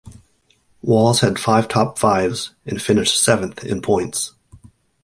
Wallace 0.81 1.19
had 1.19 1.37
five 1.37 1.67
top-fives 1.67 2.55
and 2.65 2.81
finished 2.81 3.21
seventh 3.23 3.63
in 3.63 3.83
points. 3.83 4.33